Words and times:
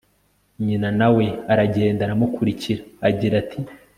nyina 0.65 0.89
na 0.99 1.07
we 1.15 1.25
aragenda 1.51 2.01
aramukurikira 2.03 2.81
agira 3.09 3.35
ati 3.43 3.59